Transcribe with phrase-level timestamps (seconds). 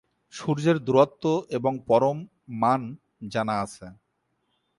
[0.33, 1.23] সূর্যের দূরত্ব
[1.49, 2.17] এবং পরম
[2.61, 2.81] মান
[3.27, 3.87] জানা আছে।